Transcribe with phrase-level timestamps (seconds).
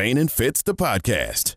[0.00, 1.56] Spain and Fitz, the podcast.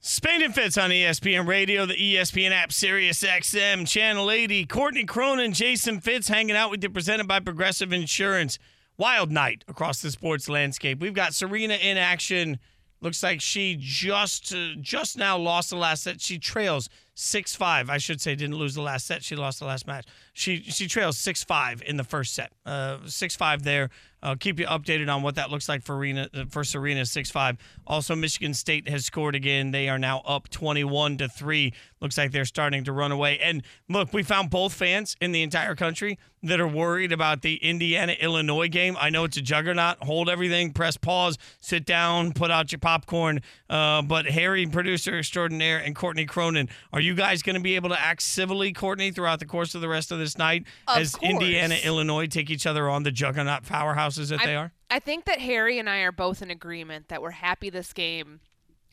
[0.00, 4.66] Spain and Fitz on ESPN Radio, the ESPN app, Sirius XM, Channel 80.
[4.66, 8.58] Courtney Cronin, Jason Fitz hanging out with you, presented by Progressive Insurance.
[8.98, 10.98] Wild night across the sports landscape.
[10.98, 12.58] We've got Serena in action.
[13.02, 16.20] Looks like she just uh, just now lost the last set.
[16.20, 17.88] She trails six five.
[17.88, 19.22] I should say didn't lose the last set.
[19.22, 20.06] She lost the last match.
[20.32, 22.50] She she trails six five in the first set.
[22.64, 23.90] Uh, six five there.
[24.26, 26.28] I'll keep you updated on what that looks like for Serena.
[26.50, 27.58] For Serena, six five.
[27.86, 29.70] Also, Michigan State has scored again.
[29.70, 31.72] They are now up twenty one to three.
[32.00, 33.38] Looks like they're starting to run away.
[33.38, 37.56] And look, we found both fans in the entire country that are worried about the
[37.56, 38.96] Indiana Illinois game.
[39.00, 39.96] I know it's a juggernaut.
[40.02, 40.72] Hold everything.
[40.72, 41.38] Press pause.
[41.58, 42.32] Sit down.
[42.32, 43.40] Put out your popcorn.
[43.70, 47.88] Uh, but Harry, producer extraordinaire, and Courtney Cronin, are you guys going to be able
[47.88, 51.14] to act civilly, Courtney, throughout the course of the rest of this night Of as
[51.14, 51.30] course.
[51.32, 54.72] Indiana, Illinois take each other on the juggernaut powerhouses that I- they are?
[54.88, 58.38] I think that Harry and I are both in agreement that we're happy this game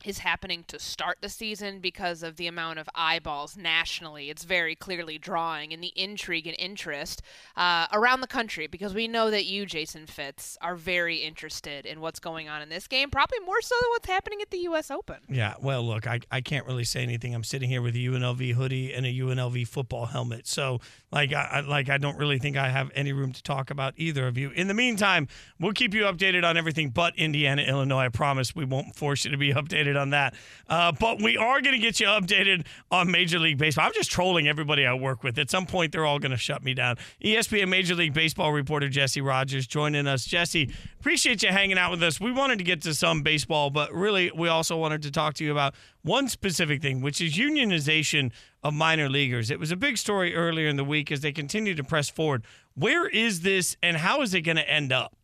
[0.04, 4.30] is happening to start the season because of the amount of eyeballs nationally.
[4.30, 7.22] It's very clearly drawing and the intrigue and interest
[7.56, 12.00] uh, around the country because we know that you, Jason Fitz, are very interested in
[12.00, 14.90] what's going on in this game, probably more so than what's happening at the U.S.
[14.90, 15.16] Open.
[15.28, 17.34] Yeah, well, look, I, I can't really say anything.
[17.34, 21.60] I'm sitting here with a UNLV hoodie and a UNLV football helmet, so like I
[21.60, 24.50] like I don't really think I have any room to talk about either of you.
[24.50, 28.04] In the meantime, we'll keep you updated on everything but Indiana, Illinois.
[28.04, 30.34] I promise we won't force you to be updated on that,
[30.68, 33.86] uh, but we are going to get you updated on Major League Baseball.
[33.86, 35.38] I'm just trolling everybody I work with.
[35.38, 36.96] At some point, they're all going to shut me down.
[37.24, 40.24] ESPN Major League Baseball reporter Jesse Rogers joining us.
[40.24, 42.20] Jesse, appreciate you hanging out with us.
[42.20, 45.44] We wanted to get to some baseball, but really, we also wanted to talk to
[45.44, 48.32] you about one specific thing, which is unionization
[48.62, 49.50] of minor leaguers.
[49.50, 52.44] It was a big story earlier in the week as they continue to press forward.
[52.74, 55.14] Where is this, and how is it going to end up?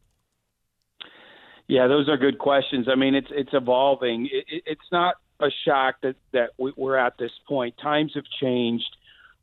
[1.70, 2.88] Yeah, those are good questions.
[2.90, 4.26] I mean, it's it's evolving.
[4.26, 7.76] It, it, it's not a shock that that we, we're at this point.
[7.80, 8.96] Times have changed.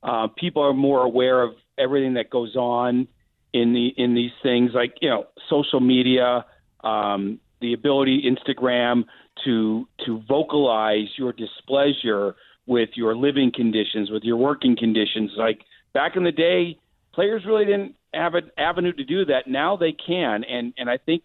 [0.04, 3.08] Uh, people are more aware of everything that goes on
[3.54, 6.46] in the in these things, like you know, social media,
[6.84, 9.06] um, the ability Instagram
[9.46, 12.36] to to vocalize your displeasure
[12.66, 15.32] with your living conditions, with your working conditions.
[15.38, 15.62] Like
[15.94, 16.78] back in the day,
[17.14, 19.48] players really didn't have an avenue to do that.
[19.48, 21.24] Now they can, and and I think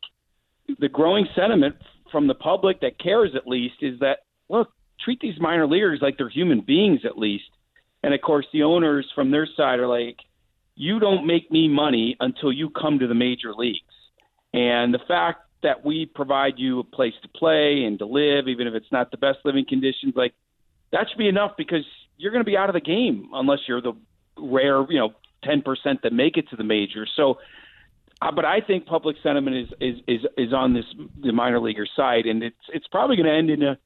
[0.78, 1.76] the growing sentiment
[2.10, 4.18] from the public that cares at least is that
[4.48, 4.68] look
[5.04, 7.44] treat these minor leaguers like they're human beings at least.
[8.02, 10.16] And of course the owners from their side are like
[10.74, 13.80] you don't make me money until you come to the major leagues.
[14.54, 18.66] And the fact that we provide you a place to play and to live even
[18.66, 20.34] if it's not the best living conditions like
[20.90, 21.84] that should be enough because
[22.18, 23.92] you're going to be out of the game unless you're the
[24.38, 25.14] rare you know
[25.44, 25.64] 10%
[26.02, 27.10] that make it to the majors.
[27.16, 27.38] So
[28.30, 30.84] but I think public sentiment is is is, is on this
[31.22, 33.78] the minor leaguer side, and it's it's probably going to end in a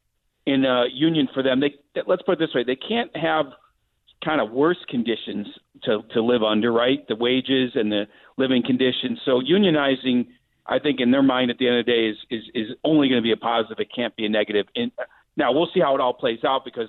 [0.46, 1.60] in a union for them.
[1.60, 1.74] They
[2.06, 3.46] let's put it this way: they can't have
[4.24, 5.46] kind of worse conditions
[5.84, 7.06] to to live under, right?
[7.08, 8.04] The wages and the
[8.36, 9.20] living conditions.
[9.24, 10.26] So unionizing,
[10.66, 13.08] I think, in their mind, at the end of the day, is is is only
[13.08, 13.78] going to be a positive.
[13.78, 14.66] It can't be a negative.
[14.74, 14.92] And
[15.36, 16.88] now we'll see how it all plays out because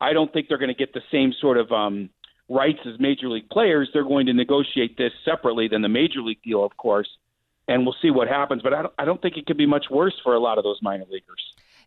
[0.00, 2.10] I don't think they're going to get the same sort of um,
[2.48, 3.88] rights as major league players.
[3.92, 7.08] They're going to negotiate this separately than the major league deal, of course,
[7.68, 8.62] and we'll see what happens.
[8.62, 10.64] But I don't, I don't think it could be much worse for a lot of
[10.64, 11.42] those minor leaguers.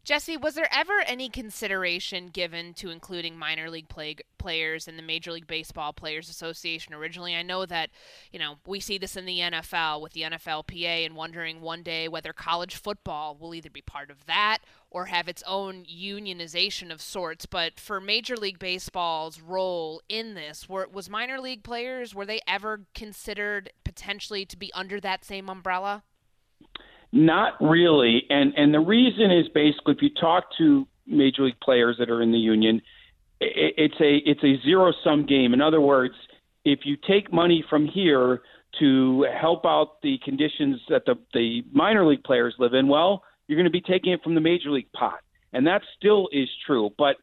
[0.07, 5.03] Jesse, was there ever any consideration given to including minor league play- players in the
[5.03, 7.35] Major League Baseball Players Association originally?
[7.35, 7.89] I know that,
[8.31, 12.07] you know, we see this in the NFL with the NFLPA and wondering one day
[12.07, 14.59] whether college football will either be part of that
[14.89, 17.45] or have its own unionization of sorts.
[17.45, 22.39] But for Major League Baseball's role in this, were, was minor league players, were they
[22.47, 26.03] ever considered potentially to be under that same umbrella?
[27.11, 31.95] Not really, and and the reason is basically if you talk to major league players
[31.99, 32.81] that are in the union,
[33.41, 33.45] i
[33.77, 35.53] it's a it's a zero sum game.
[35.53, 36.15] In other words,
[36.65, 38.41] if you take money from here
[38.79, 43.57] to help out the conditions that the the minor league players live in, well, you're
[43.57, 45.19] going to be taking it from the major league pot,
[45.53, 46.89] and that still is true.
[46.97, 47.15] But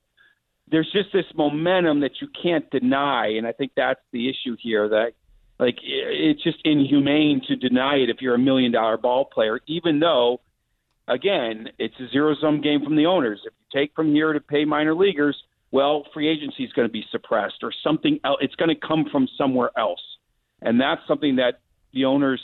[0.71, 4.89] there's just this momentum that you can't deny, and I think that's the issue here.
[4.89, 5.13] That
[5.59, 10.01] like it's just inhumane to deny it if you're a million dollar ball player, even
[10.01, 10.41] though,
[11.07, 13.41] again, it's a zero sum game from the owners.
[13.47, 15.37] If you take from here to pay minor leaguers,
[15.71, 18.39] well, free agency is going to be suppressed or something else.
[18.41, 20.03] It's going to come from somewhere else,
[20.61, 21.61] and that's something that
[21.93, 22.41] the owners,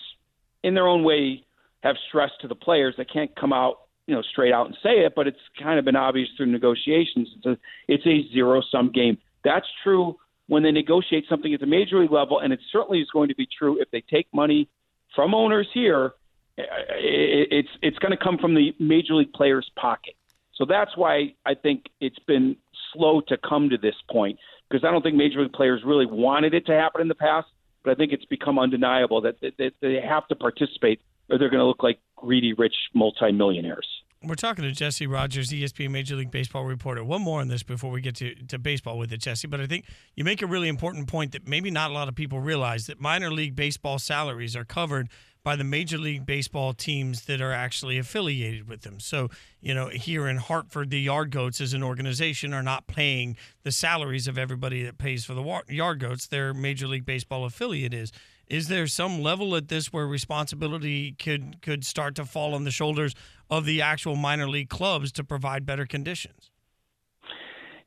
[0.62, 1.44] in their own way,
[1.82, 2.94] have stressed to the players.
[2.96, 5.84] They can't come out, you know, straight out and say it, but it's kind of
[5.84, 7.28] been obvious through negotiations.
[7.36, 7.58] It's a,
[7.88, 9.18] it's a zero sum game.
[9.42, 10.16] That's true
[10.50, 13.36] when they negotiate something at the major league level, and it certainly is going to
[13.36, 14.68] be true if they take money
[15.14, 16.12] from owners here
[16.58, 20.14] it's it's going to come from the major league players' pocket.
[20.54, 22.56] So that's why I think it's been
[22.92, 24.38] slow to come to this point
[24.68, 27.48] because I don't think major league players really wanted it to happen in the past.
[27.82, 31.00] But I think it's become undeniable that they, they have to participate
[31.30, 33.88] or they're going to look like greedy, rich multimillionaires.
[34.22, 37.02] We're talking to Jesse Rogers, ESPN Major League Baseball reporter.
[37.02, 39.48] One more on this before we get to, to baseball with it, Jesse.
[39.48, 42.14] But I think you make a really important point that maybe not a lot of
[42.14, 45.08] people realize that minor league baseball salaries are covered
[45.42, 49.00] by the Major League Baseball teams that are actually affiliated with them.
[49.00, 49.30] So,
[49.62, 53.72] you know, here in Hartford, the Yard Goats as an organization are not paying the
[53.72, 56.26] salaries of everybody that pays for the Yard Goats.
[56.26, 58.12] Their Major League Baseball affiliate is.
[58.48, 62.72] Is there some level at this where responsibility could could start to fall on the
[62.72, 63.14] shoulders
[63.50, 66.50] of the actual minor league clubs to provide better conditions?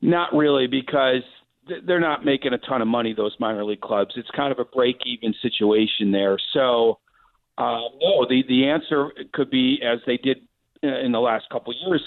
[0.01, 1.23] Not really, because
[1.85, 3.13] they're not making a ton of money.
[3.13, 4.13] Those minor league clubs.
[4.17, 6.37] It's kind of a break even situation there.
[6.53, 6.99] So
[7.57, 10.37] uh, no, the the answer could be as they did
[10.81, 12.01] in the last couple of years,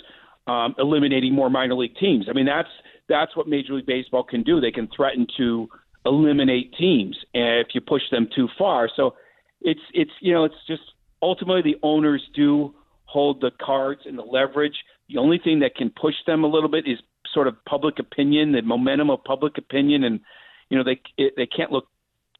[0.46, 2.26] um, eliminating more minor league teams.
[2.28, 2.68] I mean, that's
[3.08, 4.60] that's what Major League Baseball can do.
[4.60, 5.68] They can threaten to
[6.04, 8.90] eliminate teams if you push them too far.
[8.94, 9.14] So
[9.60, 10.82] it's it's you know it's just
[11.22, 12.74] ultimately the owners do
[13.16, 14.76] hold the cards and the leverage.
[15.08, 16.98] The only thing that can push them a little bit is
[17.32, 20.20] sort of public opinion, the momentum of public opinion, and
[20.68, 21.00] you know they
[21.38, 21.86] they can't look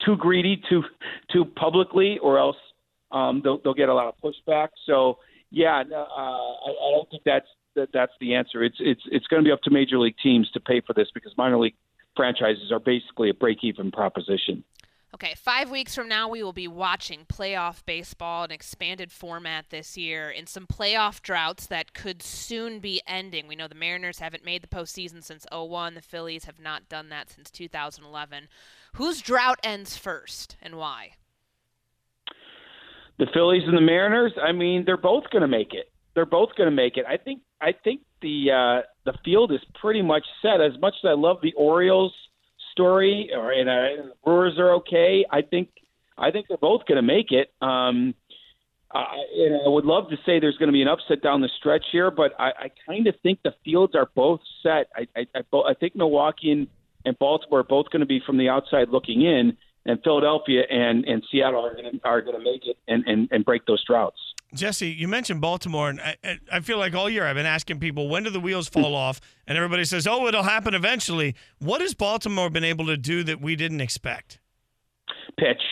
[0.05, 0.83] too greedy too
[1.33, 2.61] too publicly, or else
[3.11, 4.69] um, they'll, they'll get a lot of pushback.
[4.85, 5.19] So
[5.51, 5.95] yeah, uh,
[6.69, 8.63] I, I don't think that's that, that's the answer.
[8.63, 11.09] It's it's it's going to be up to major league teams to pay for this
[11.15, 11.77] because minor league
[12.17, 14.63] franchises are basically a break-even proposition.
[15.17, 19.97] Okay, five weeks from now, we will be watching playoff baseball, an expanded format this
[19.97, 23.49] year, in some playoff droughts that could soon be ending.
[23.49, 25.95] We know the Mariners haven't made the postseason since 01.
[25.95, 28.49] The Phillies have not done that since 2011.
[28.97, 31.13] Whose drought ends first and why?
[33.19, 35.91] the Phillies and the Mariners, I mean, they're both going to make it.
[36.15, 37.05] They're both going to make it.
[37.09, 37.41] I think.
[37.59, 40.61] I think the uh, the field is pretty much set.
[40.61, 42.13] As much as I love the Orioles
[42.77, 45.25] story, or and, uh, the Brewers are okay.
[45.31, 45.71] I think.
[46.19, 47.53] I think they're both going to make it.
[47.61, 48.15] Um,
[48.91, 49.05] I,
[49.37, 51.85] and I would love to say there's going to be an upset down the stretch
[51.93, 54.89] here, but I, I kind of think the fields are both set.
[54.97, 56.69] I, I, I, I think Milwaukee and,
[57.05, 61.05] and Baltimore are both going to be from the outside looking in and Philadelphia and,
[61.05, 64.19] and Seattle are going are going to make it and, and, and break those droughts.
[64.55, 68.09] Jesse, you mentioned Baltimore, and I, I feel like all year I've been asking people
[68.09, 71.95] when do the wheels fall off, and everybody says, "Oh, it'll happen eventually." What has
[71.95, 74.39] Baltimore been able to do that we didn't expect?
[75.39, 75.63] Pitch.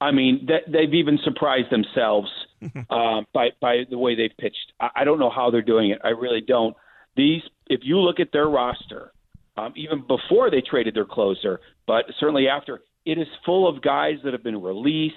[0.00, 2.28] I mean, they've even surprised themselves
[2.90, 4.72] uh, by by the way they've pitched.
[4.80, 6.00] I don't know how they're doing it.
[6.04, 6.76] I really don't.
[7.16, 9.12] These, if you look at their roster,
[9.56, 14.16] um, even before they traded their closer, but certainly after, it is full of guys
[14.24, 15.14] that have been released,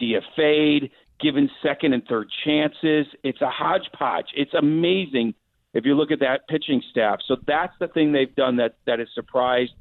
[0.00, 0.90] DFA'd,
[1.20, 3.06] given second and third chances.
[3.22, 4.26] It's a hodgepodge.
[4.36, 5.34] It's amazing
[5.72, 7.20] if you look at that pitching staff.
[7.26, 9.72] So that's the thing they've done that that has surprised.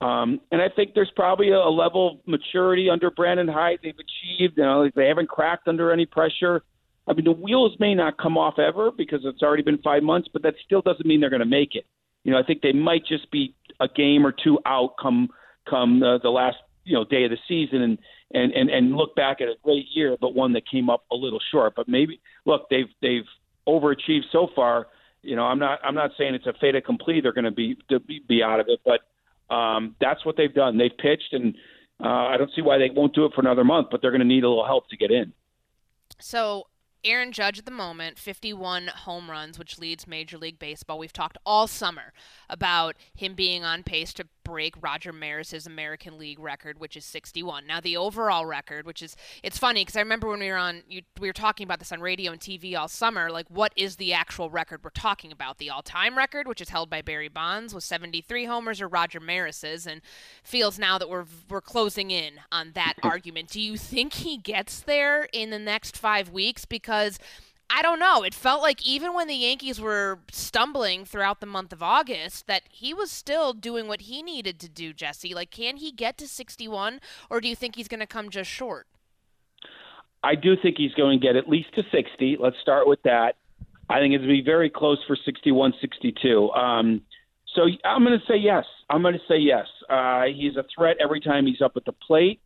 [0.00, 3.94] Um, and I think there's probably a, a level of maturity under Brandon Hyde they've
[3.94, 4.54] achieved.
[4.56, 6.62] You know, they haven't cracked under any pressure.
[7.06, 10.28] I mean, the wheels may not come off ever because it's already been five months,
[10.32, 11.86] but that still doesn't mean they're going to make it.
[12.24, 15.28] You know, I think they might just be a game or two out come
[15.68, 17.98] come the, the last you know day of the season and
[18.34, 21.16] and and and look back at a great year, but one that came up a
[21.16, 21.74] little short.
[21.76, 23.26] But maybe look, they've they've
[23.66, 24.88] overachieved so far.
[25.22, 27.20] You know, I'm not I'm not saying it's a fait accompli.
[27.20, 30.78] They're going to be to be out of it, but um, that's what they've done.
[30.78, 31.54] They've pitched, and
[32.02, 33.88] uh, I don't see why they won't do it for another month.
[33.90, 35.32] But they're going to need a little help to get in.
[36.18, 36.66] So
[37.04, 40.98] Aaron Judge at the moment, 51 home runs, which leads Major League Baseball.
[40.98, 42.12] We've talked all summer
[42.48, 47.66] about him being on pace to break Roger Maris's American League record, which is 61.
[47.66, 50.82] Now the overall record, which is it's funny because I remember when we were on
[50.88, 53.30] you, we were talking about this on radio and TV all summer.
[53.30, 55.58] Like, what is the actual record we're talking about?
[55.58, 59.86] The all-time record, which is held by Barry Bonds, with 73 homers, or Roger Maris's,
[59.86, 60.00] and
[60.42, 63.48] feels now that we're we're closing in on that argument.
[63.50, 66.64] Do you think he gets there in the next five weeks?
[66.64, 66.91] Because
[67.74, 68.22] I don't know.
[68.22, 72.64] It felt like even when the Yankees were stumbling throughout the month of August, that
[72.68, 75.32] he was still doing what he needed to do, Jesse.
[75.32, 78.50] Like, can he get to 61, or do you think he's going to come just
[78.50, 78.86] short?
[80.22, 82.36] I do think he's going to get at least to 60.
[82.38, 83.36] Let's start with that.
[83.88, 86.50] I think it's going to be very close for 61, 62.
[86.50, 87.00] Um,
[87.54, 88.64] so I'm going to say yes.
[88.90, 89.66] I'm going to say yes.
[89.88, 92.40] Uh, he's a threat every time he's up at the plate.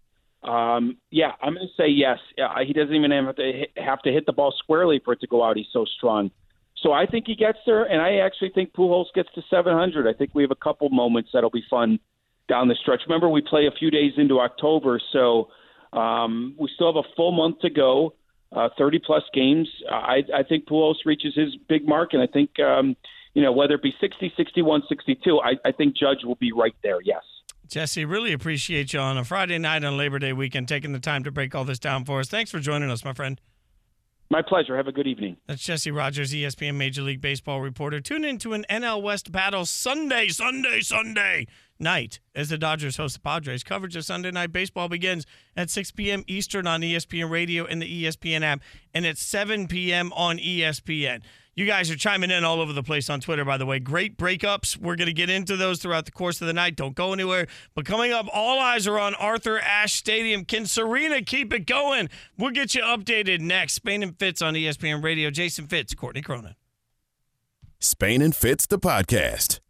[0.46, 2.18] Um, yeah, I'm going to say yes.
[2.66, 5.26] He doesn't even have to hit, have to hit the ball squarely for it to
[5.26, 5.56] go out.
[5.56, 6.30] He's so strong.
[6.82, 10.06] So I think he gets there, and I actually think Pujols gets to 700.
[10.06, 11.98] I think we have a couple moments that'll be fun
[12.48, 13.00] down the stretch.
[13.08, 15.48] Remember, we play a few days into October, so
[15.92, 18.14] um, we still have a full month to go.
[18.52, 22.58] uh, 30 plus games, I, I think Pujols reaches his big mark, and I think
[22.60, 22.96] um,
[23.34, 26.74] you know whether it be 60, 61, 62, I, I think Judge will be right
[26.82, 27.00] there.
[27.02, 27.22] Yes.
[27.68, 31.24] Jesse, really appreciate you on a Friday night on Labor Day weekend taking the time
[31.24, 32.28] to break all this down for us.
[32.28, 33.40] Thanks for joining us, my friend.
[34.28, 34.76] My pleasure.
[34.76, 35.36] Have a good evening.
[35.46, 38.00] That's Jesse Rogers, ESPN Major League Baseball reporter.
[38.00, 41.46] Tune into an NL West battle Sunday, Sunday, Sunday
[41.78, 43.62] night as the Dodgers host the Padres.
[43.62, 46.24] Coverage of Sunday Night Baseball begins at 6 p.m.
[46.26, 48.60] Eastern on ESPN Radio and the ESPN app,
[48.92, 50.12] and at 7 p.m.
[50.12, 51.22] on ESPN.
[51.56, 53.78] You guys are chiming in all over the place on Twitter, by the way.
[53.78, 54.76] Great breakups.
[54.76, 56.76] We're going to get into those throughout the course of the night.
[56.76, 57.46] Don't go anywhere.
[57.74, 60.44] But coming up, all eyes are on Arthur Ashe Stadium.
[60.44, 62.10] Can Serena keep it going?
[62.36, 63.72] We'll get you updated next.
[63.72, 65.30] Spain and Fitz on ESPN Radio.
[65.30, 66.56] Jason Fitz, Courtney Cronin.
[67.78, 69.60] Spain and Fitz, the podcast.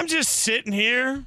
[0.00, 1.26] I'm just sitting here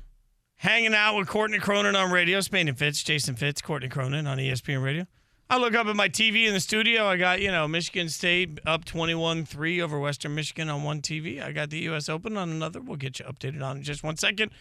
[0.55, 2.41] hanging out with Courtney Cronin on radio.
[2.41, 5.05] Spain and Fitz, Jason Fitz, Courtney Cronin on ESPN Radio.
[5.51, 7.07] I look up at my TV in the studio.
[7.07, 11.43] I got, you know, Michigan State up 21 3 over Western Michigan on one TV.
[11.43, 12.07] I got the U.S.
[12.07, 12.79] Open on another.
[12.79, 14.51] We'll get you updated on in just one second.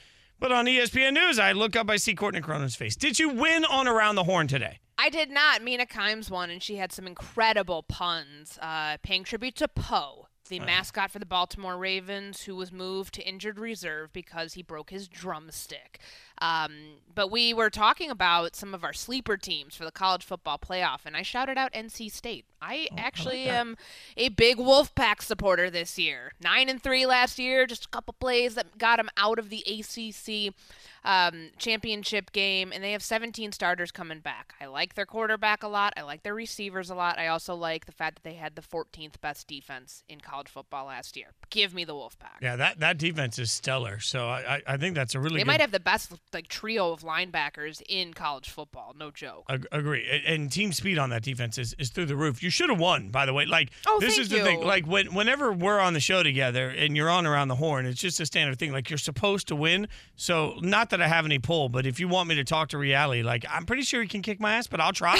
[0.41, 2.97] But on ESPN News, I look up, I see Courtney Cronin's face.
[2.97, 4.81] Did you win on Around the Horn today?
[4.99, 5.63] I did not.
[5.63, 10.59] Mina Kimes won, and she had some incredible puns, uh, paying tribute to Poe, the
[10.59, 15.07] mascot for the Baltimore Ravens, who was moved to injured reserve because he broke his
[15.07, 16.01] drumstick.
[16.41, 16.73] Um,
[17.15, 21.01] but we were talking about some of our sleeper teams for the college football playoff,
[21.05, 22.45] and I shouted out NC State.
[22.63, 23.77] I Oh, actually am
[24.17, 26.33] a big Wolfpack supporter this year.
[26.41, 29.65] Nine and three last year, just a couple plays that got them out of the
[29.67, 30.55] ACC
[31.05, 34.55] um, championship game, and they have 17 starters coming back.
[34.61, 35.95] I like their quarterback a lot.
[35.97, 37.19] I like their receivers a lot.
[37.19, 40.87] I also like the fact that they had the 14th best defense in college football
[40.87, 41.29] last year.
[41.49, 42.41] Give me the Wolfpack.
[42.43, 43.99] Yeah, that, that defense is stellar.
[44.01, 46.49] So I, I, I think that's a really They good might have the best like
[46.49, 48.95] trio of linebackers in college football.
[48.99, 49.45] No joke.
[49.49, 50.23] Ag- agree.
[50.27, 52.43] And team speed on that defense is, is through the roof.
[52.43, 53.47] You should have won, by the way.
[53.47, 54.61] Like Oh, this thank is the thing.
[54.61, 54.67] you.
[54.67, 58.01] Like when whenever we're on the show together and you're on around the horn, it's
[58.01, 58.73] just a standard thing.
[58.73, 59.89] Like you're supposed to win.
[60.17, 62.79] So not that I have any pull, but if you want me to talk to
[62.79, 65.17] reality, like I'm pretty sure he can kick my ass, but I'll try.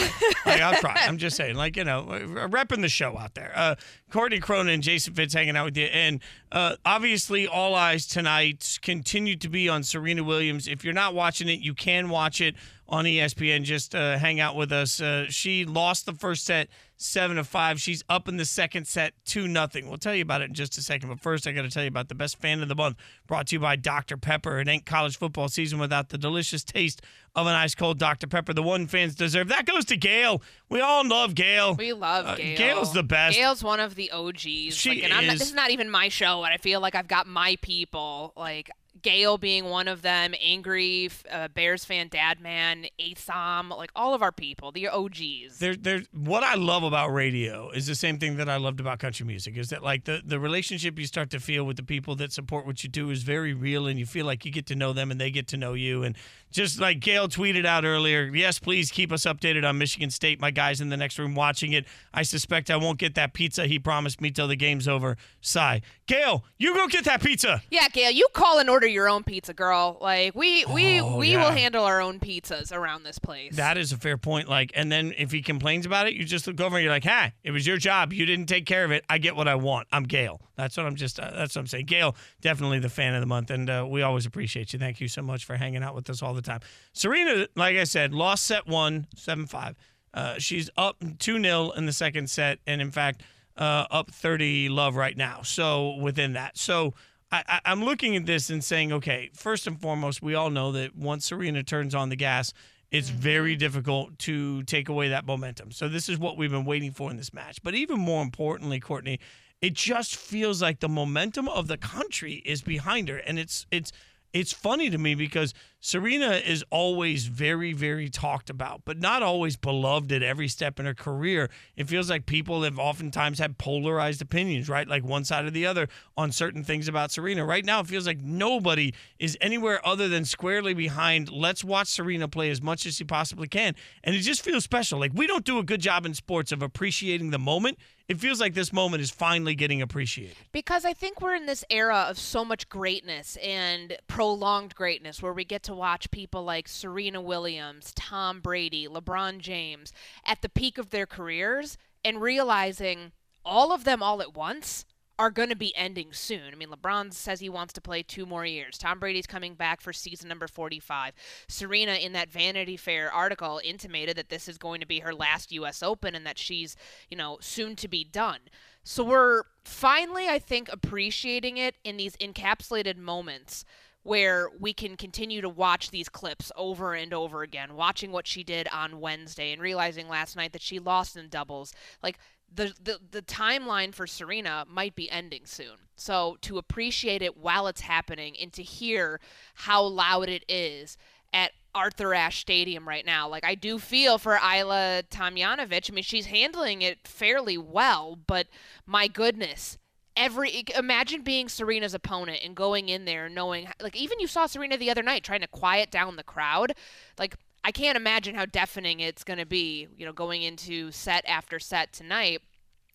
[0.47, 0.97] like I'll try.
[1.07, 3.53] I'm just saying, like you know, repping the show out there.
[3.55, 3.75] Uh,
[4.11, 6.21] Courtney Cronin and Jason Fitz hanging out with you, and
[6.53, 10.67] uh, obviously all eyes tonight continue to be on Serena Williams.
[10.67, 12.57] If you're not watching it, you can watch it
[12.91, 13.63] on ESPN.
[13.63, 15.01] Just uh, hang out with us.
[15.01, 17.81] Uh, she lost the first set seven to five.
[17.81, 19.89] She's up in the second set two nothing.
[19.89, 21.09] We'll tell you about it in just a second.
[21.09, 23.47] But first, I got to tell you about the best fan of the month, brought
[23.47, 24.59] to you by Dr Pepper.
[24.61, 27.01] It ain't college football season without the delicious taste
[27.35, 28.53] of an ice cold Dr Pepper.
[28.53, 29.49] The one fans deserve.
[29.49, 30.43] That goes to Gail.
[30.69, 31.77] We all love Gail.
[31.77, 32.57] We love Uh, Gail.
[32.59, 33.37] Gail's the best.
[33.37, 34.75] Gail's one of the OGs.
[34.77, 35.39] She like, and I'm not, is.
[35.41, 38.33] this is not even my show, and I feel like I've got my people.
[38.37, 38.69] Like
[39.03, 44.23] Gail being one of them, Angry uh, Bears fan, Dad Man, Atham, like all of
[44.23, 45.59] our people, the OGs.
[45.59, 46.03] there, there.
[46.13, 49.57] What I love about radio is the same thing that I loved about country music.
[49.57, 52.67] Is that like the the relationship you start to feel with the people that support
[52.67, 55.11] what you do is very real, and you feel like you get to know them
[55.11, 56.03] and they get to know you.
[56.03, 56.17] And
[56.51, 60.41] just like Gail tweeted out earlier, yes, please keep us updated on Michigan State.
[60.41, 61.87] My guys in the next room watching it.
[62.13, 65.17] I suspect I won't get that pizza he promised me till the game's over.
[65.41, 65.81] Sigh.
[66.07, 67.63] Gail, you go get that pizza.
[67.71, 69.97] yeah, Gail, you call and order your own pizza, girl.
[70.01, 71.45] Like we we Oh, we yeah.
[71.45, 73.57] will handle our own pizzas around this place.
[73.57, 74.49] That is a fair point.
[74.49, 77.05] Like, and then if he complains about it, you just look over and you're like,
[77.05, 78.13] "Hey, it was your job.
[78.13, 79.05] You didn't take care of it.
[79.09, 79.89] I get what I want.
[79.93, 80.41] I'm Gail.
[80.57, 81.19] That's what I'm just.
[81.19, 81.87] Uh, that's what I'm saying.
[81.87, 84.79] Gail, definitely the fan of the month, and uh, we always appreciate you.
[84.79, 86.61] Thank you so much for hanging out with us all the time.
[86.93, 89.77] Serena, like I said, lost set one, seven five.
[90.13, 93.23] Uh, she's up two 0 in the second set, and in fact,
[93.57, 95.43] uh, up thirty love right now.
[95.43, 96.95] So within that, so.
[97.33, 100.97] I, I'm looking at this and saying, okay, first and foremost, we all know that
[100.97, 102.53] once Serena turns on the gas,
[102.91, 103.61] it's very mm-hmm.
[103.61, 105.71] difficult to take away that momentum.
[105.71, 107.63] So this is what we've been waiting for in this match.
[107.63, 109.21] But even more importantly, Courtney,
[109.63, 113.93] it just feels like the momentum of the country is behind her, and it's it's
[114.33, 119.57] it's funny to me because Serena is always very, very talked about, but not always
[119.57, 121.49] beloved at every step in her career.
[121.75, 124.87] It feels like people have oftentimes had polarized opinions, right?
[124.87, 127.47] Like one side or the other on certain things about Serena.
[127.47, 131.33] Right now, it feels like nobody is anywhere other than squarely behind.
[131.33, 133.75] Let's watch Serena play as much as she possibly can.
[134.05, 134.99] And it just feels special.
[134.99, 137.79] Like we don't do a good job in sports of appreciating the moment.
[138.11, 140.35] It feels like this moment is finally getting appreciated.
[140.51, 145.33] Because I think we're in this era of so much greatness and prolonged greatness where
[145.33, 149.93] we get to watch people like Serena Williams, Tom Brady, LeBron James
[150.25, 153.13] at the peak of their careers and realizing
[153.45, 154.85] all of them all at once
[155.21, 156.51] are going to be ending soon.
[156.51, 158.79] I mean, LeBron says he wants to play two more years.
[158.79, 161.13] Tom Brady's coming back for season number 45.
[161.47, 165.53] Serena, in that Vanity Fair article, intimated that this is going to be her last
[165.53, 165.83] U.S.
[165.83, 166.75] Open and that she's,
[167.11, 168.39] you know, soon to be done.
[168.83, 173.67] So we're finally, I think, appreciating it in these encapsulated moments
[174.03, 178.43] where we can continue to watch these clips over and over again, watching what she
[178.43, 181.73] did on Wednesday and realizing last night that she lost in doubles.
[182.03, 182.19] Like
[182.53, 185.77] the, the the timeline for Serena might be ending soon.
[185.97, 189.21] So to appreciate it while it's happening and to hear
[189.55, 190.97] how loud it is
[191.33, 193.29] at Arthur Ashe Stadium right now.
[193.29, 195.91] Like I do feel for Ajla Tomljanovic.
[195.91, 198.49] I mean, she's handling it fairly well, but
[198.87, 199.79] my goodness,
[200.17, 204.77] every imagine being Serena's opponent and going in there knowing like even you saw Serena
[204.77, 206.75] the other night trying to quiet down the crowd.
[207.19, 211.27] Like I can't imagine how deafening it's going to be, you know, going into set
[211.27, 212.43] after set tonight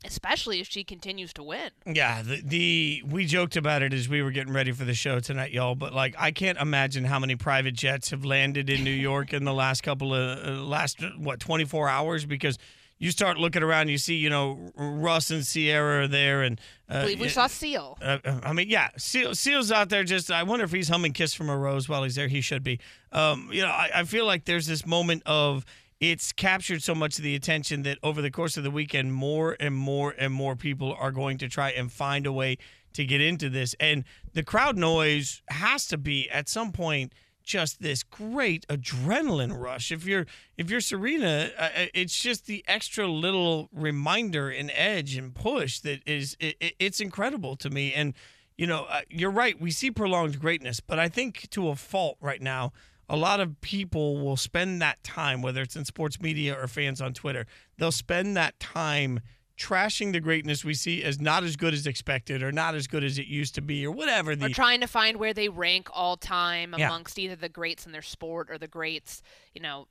[0.05, 1.71] especially if she continues to win.
[1.85, 5.19] Yeah, the, the we joked about it as we were getting ready for the show
[5.19, 5.75] tonight, y'all.
[5.75, 9.43] But like, I can't imagine how many private jets have landed in New York in
[9.43, 12.57] the last couple of uh, last what twenty four hours because
[12.97, 16.59] you start looking around, you see, you know, Russ and Ciara are there, and
[16.89, 17.97] uh, I believe we saw Seal.
[18.01, 20.03] Uh, I mean, yeah, Seal, Seal's out there.
[20.03, 22.27] Just, I wonder if he's humming "Kiss from a Rose" while he's there.
[22.27, 22.79] He should be.
[23.11, 25.65] Um, you know, I, I feel like there's this moment of
[25.99, 29.57] it's captured so much of the attention that over the course of the weekend, more
[29.59, 32.57] and more and more people are going to try and find a way
[32.93, 37.11] to get into this, and the crowd noise has to be at some point
[37.45, 39.91] just this great adrenaline rush.
[39.91, 40.25] If you're
[40.57, 41.51] if you're Serena,
[41.93, 47.55] it's just the extra little reminder and edge and push that is it, it's incredible
[47.57, 47.93] to me.
[47.93, 48.13] And
[48.57, 49.59] you know, uh, you're right.
[49.59, 52.73] We see prolonged greatness, but I think to a fault right now.
[53.07, 57.01] A lot of people will spend that time, whether it's in sports media or fans
[57.01, 57.45] on Twitter,
[57.77, 59.19] they'll spend that time
[59.57, 63.03] trashing the greatness we see as not as good as expected or not as good
[63.03, 65.87] as it used to be or whatever the or trying to find where they rank
[65.93, 66.87] all time yeah.
[66.87, 69.21] amongst either the greats in their sport or the greats
[69.53, 69.87] you know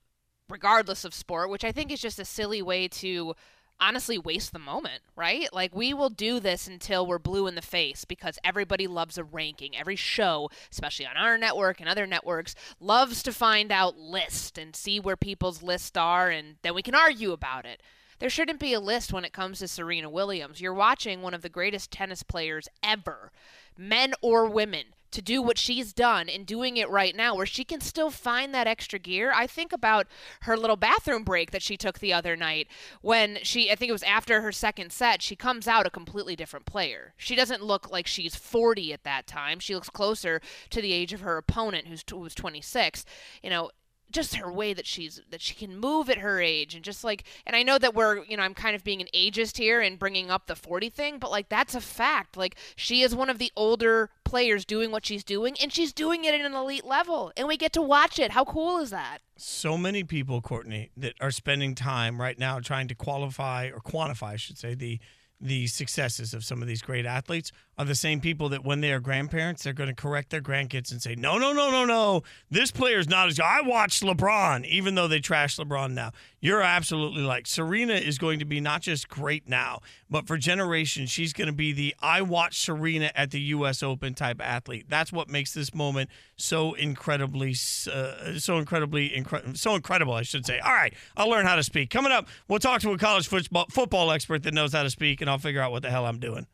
[0.50, 3.34] regardless of sport which i think is just a silly way to
[3.80, 5.52] honestly waste the moment, right?
[5.52, 9.24] Like we will do this until we're blue in the face because everybody loves a
[9.24, 9.76] ranking.
[9.76, 14.74] Every show, especially on our network and other networks, loves to find out list and
[14.74, 17.82] see where people's lists are and then we can argue about it.
[18.18, 20.60] There shouldn't be a list when it comes to Serena Williams.
[20.60, 23.32] You're watching one of the greatest tennis players ever,
[23.76, 27.64] men or women, to do what she's done and doing it right now, where she
[27.64, 29.32] can still find that extra gear.
[29.34, 30.08] I think about
[30.42, 32.66] her little bathroom break that she took the other night
[33.00, 36.34] when she, I think it was after her second set, she comes out a completely
[36.34, 37.14] different player.
[37.16, 39.60] She doesn't look like she's 40 at that time.
[39.60, 43.04] She looks closer to the age of her opponent, who's, who's 26.
[43.40, 43.70] You know,
[44.14, 47.24] just her way that she's that she can move at her age and just like
[47.44, 49.98] and I know that we're you know I'm kind of being an ageist here and
[49.98, 52.36] bringing up the 40 thing but like that's a fact.
[52.36, 56.24] Like she is one of the older players doing what she's doing and she's doing
[56.24, 58.30] it at an elite level and we get to watch it.
[58.30, 59.18] How cool is that?
[59.36, 64.34] So many people Courtney that are spending time right now trying to qualify or quantify
[64.34, 65.00] I should say the
[65.40, 68.92] the successes of some of these great athletes are the same people that when they
[68.92, 72.22] are grandparents, they're going to correct their grandkids and say, no, no, no, no, no.
[72.50, 73.44] This player's not as good.
[73.44, 76.12] I watched LeBron, even though they trash LeBron now.
[76.40, 81.10] You're absolutely like Serena is going to be not just great now, but for generations,
[81.10, 83.82] she's going to be the I watched Serena at the U.S.
[83.82, 84.86] Open type athlete.
[84.88, 87.56] That's what makes this moment so incredibly,
[87.90, 90.58] uh, so incredibly, incre- so incredible, I should say.
[90.58, 91.90] All right, I'll learn how to speak.
[91.90, 95.22] Coming up, we'll talk to a college football, football expert that knows how to speak,
[95.22, 96.46] and I'll figure out what the hell I'm doing.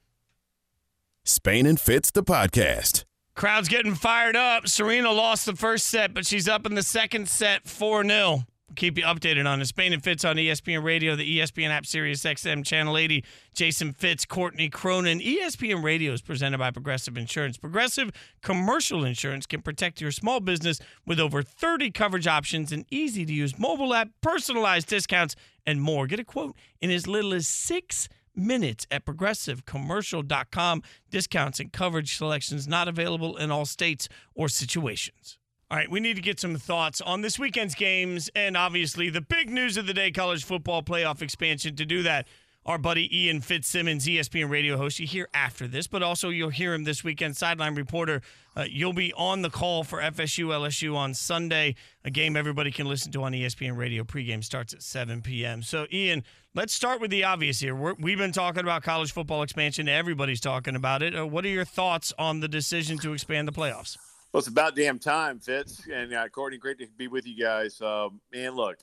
[1.25, 3.05] Spain and Fitz, the podcast.
[3.35, 4.67] Crowd's getting fired up.
[4.69, 8.45] Serena lost the first set, but she's up in the second set 4 0.
[8.77, 9.67] Keep you updated on it.
[9.67, 13.25] Spain and Fitz on ESPN Radio, the ESPN app, Sirius XM, Channel 80.
[13.53, 15.21] Jason Fitz, Courtney Cronin.
[15.21, 17.59] ESPN Radio is presented by Progressive Insurance.
[17.59, 18.11] Progressive
[18.43, 23.33] Commercial Insurance can protect your small business with over 30 coverage options and easy to
[23.33, 25.35] use mobile app, personalized discounts,
[25.67, 26.07] and more.
[26.07, 28.09] Get a quote in as little as six
[28.41, 30.83] minutes at progressivecommercial.com.
[31.11, 35.39] Discounts and coverage selections not available in all states or situations.
[35.71, 39.21] All right, we need to get some thoughts on this weekend's games and obviously the
[39.21, 41.77] big news of the day college football playoff expansion.
[41.77, 42.27] To do that,
[42.71, 46.73] our buddy Ian Fitzsimmons, ESPN radio host, you hear after this, but also you'll hear
[46.73, 48.23] him this weekend, sideline reporter.
[48.57, 52.87] Uh, you'll be on the call for FSU LSU on Sunday, a game everybody can
[52.87, 54.05] listen to on ESPN radio.
[54.05, 55.63] Pregame starts at 7 p.m.
[55.63, 56.23] So, Ian,
[56.55, 57.75] let's start with the obvious here.
[57.75, 61.19] we have been talking about college football expansion, everybody's talking about it.
[61.19, 63.97] Uh, what are your thoughts on the decision to expand the playoffs?
[64.33, 65.89] Well, it's about damn time, Fitz.
[65.93, 67.81] And uh, Courtney, great to be with you guys.
[67.81, 68.79] Um, man, look,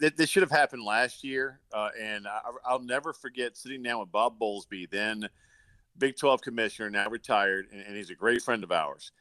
[0.00, 1.60] it, this should have happened last year.
[1.72, 5.28] Uh, and I, will never forget sitting down with Bob Bowlesby, then
[5.98, 9.12] Big 12 commissioner, now retired, and, and he's a great friend of ours.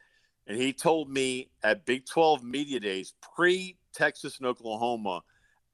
[0.48, 5.22] And he told me at Big 12 Media Days, pre Texas and Oklahoma,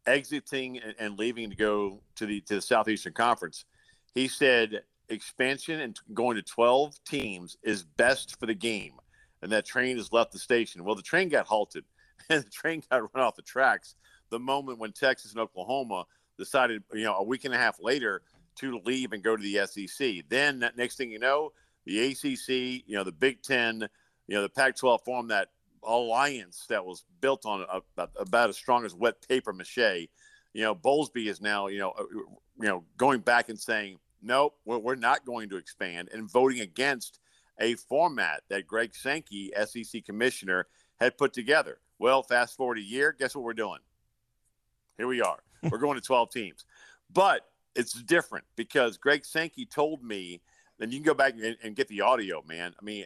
[0.06, 3.66] exiting and, and, leaving to go to the to the Southeastern Conference,
[4.14, 8.94] he said expansion and going to 12 teams is best for the game,
[9.42, 10.84] and that train has left the station.
[10.84, 11.86] Well, the train got halted,
[12.30, 13.96] and the train got run off the tracks
[14.30, 16.06] the moment when Texas and Oklahoma
[16.38, 18.22] decided, you know, a week and a half later
[18.58, 20.24] to leave and go to the SEC.
[20.30, 21.52] Then next thing you know,
[21.86, 23.88] the ACC, you know, the Big Ten,
[24.28, 25.50] you know, the Pac-12 formed that
[25.84, 30.10] alliance that was built on a, a, about as strong as wet paper mache.
[30.54, 34.56] You know, Bowlesby is now, you know, uh, you know, going back and saying, nope,
[34.66, 37.20] we're, we're not going to expand, and voting against
[37.60, 40.68] a format that Greg Sankey, SEC commissioner,
[41.00, 41.80] had put together.
[42.00, 43.80] Well, fast forward a year, guess what we're doing?
[44.98, 45.40] Here we are.
[45.70, 46.66] We're going to 12 teams.
[47.14, 47.42] But
[47.76, 50.42] it's different because Greg Sankey told me,
[50.80, 52.74] and you can go back and, and get the audio, man.
[52.80, 53.06] I mean,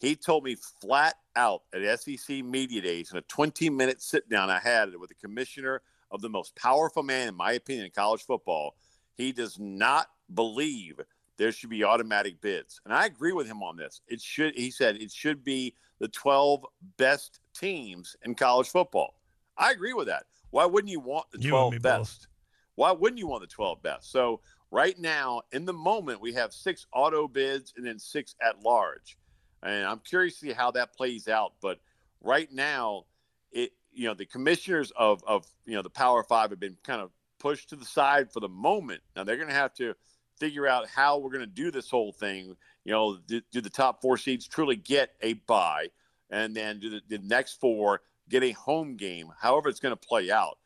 [0.00, 4.50] he told me flat out at SEC Media Days in a 20 minute sit down
[4.50, 8.22] I had with the commissioner of the most powerful man, in my opinion, in college
[8.22, 8.76] football.
[9.16, 11.00] He does not believe
[11.36, 12.80] there should be automatic bids.
[12.84, 14.00] And I agree with him on this.
[14.08, 16.64] It should, he said, it should be the 12
[16.96, 19.14] best teams in college football.
[19.56, 20.24] I agree with that.
[20.50, 22.20] Why wouldn't you want the 12 best?
[22.20, 22.26] Both.
[22.74, 24.10] Why wouldn't you want the 12 best?
[24.10, 28.62] So, right now, in the moment, we have six auto bids and then six at
[28.62, 29.18] large.
[29.62, 31.54] And I'm curious to see how that plays out.
[31.60, 31.80] But
[32.20, 33.04] right now,
[33.50, 37.00] it you know the commissioners of of you know the Power Five have been kind
[37.00, 39.00] of pushed to the side for the moment.
[39.16, 39.94] Now they're going to have to
[40.38, 42.56] figure out how we're going to do this whole thing.
[42.84, 45.88] You know, do, do, the top four seeds truly get a buy,
[46.30, 49.28] and then do the, the next four get a home game?
[49.40, 50.58] However, it's going to play out.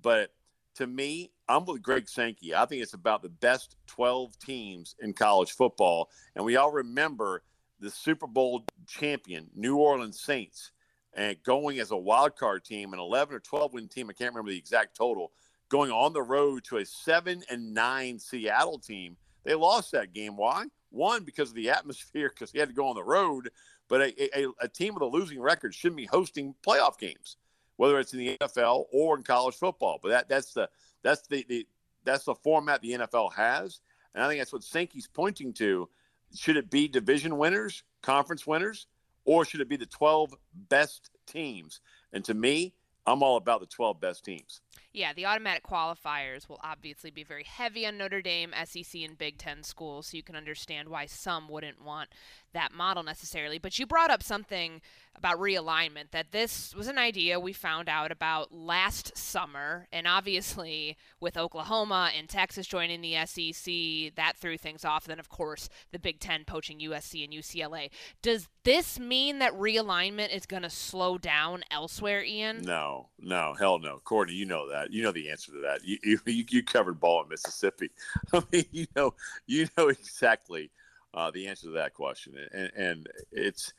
[0.00, 0.30] But
[0.76, 2.54] to me, I'm with Greg Sankey.
[2.54, 7.42] I think it's about the best 12 teams in college football, and we all remember
[7.80, 10.72] the Super Bowl champion, New Orleans Saints,
[11.14, 14.10] and going as a wild card team, an 11 or 12 win team.
[14.10, 15.32] I can't remember the exact total.
[15.68, 20.36] Going on the road to a seven and nine Seattle team, they lost that game.
[20.36, 20.64] Why?
[20.90, 23.50] One because of the atmosphere, because he had to go on the road.
[23.88, 27.36] But a, a, a team with a losing record shouldn't be hosting playoff games,
[27.76, 29.98] whether it's in the NFL or in college football.
[30.02, 30.68] But that that's the
[31.02, 31.66] that's the, the
[32.04, 33.80] that's the format the NFL has,
[34.14, 35.88] and I think that's what Sankey's pointing to
[36.34, 38.86] should it be division winners, conference winners,
[39.24, 40.34] or should it be the 12
[40.68, 41.80] best teams?
[42.12, 42.74] And to me,
[43.06, 44.60] I'm all about the 12 best teams.
[44.94, 49.38] Yeah, the automatic qualifiers will obviously be very heavy on Notre Dame, SEC, and Big
[49.38, 52.10] Ten schools, so you can understand why some wouldn't want
[52.52, 53.58] that model necessarily.
[53.58, 54.80] But you brought up something
[55.16, 59.86] about realignment that this was an idea we found out about last summer.
[59.92, 65.04] And obviously, with Oklahoma and Texas joining the SEC, that threw things off.
[65.04, 67.90] Then, of course, the Big Ten poaching USC and UCLA.
[68.22, 72.62] Does this mean that realignment is going to slow down elsewhere, Ian?
[72.62, 73.98] No, no, hell no.
[74.04, 74.83] Courtney, you know that.
[74.90, 75.84] You know the answer to that.
[75.84, 77.90] You, you, you covered ball in Mississippi.
[78.32, 79.14] I mean, you know,
[79.46, 80.70] you know exactly
[81.14, 82.34] uh, the answer to that question.
[82.52, 83.72] And, and it's